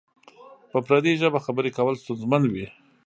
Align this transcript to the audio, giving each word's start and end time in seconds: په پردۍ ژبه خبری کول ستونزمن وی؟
په 0.71 0.77
پردۍ 0.87 1.13
ژبه 1.21 1.39
خبری 1.45 1.71
کول 1.77 1.95
ستونزمن 2.03 2.43
وی؟ 2.47 2.67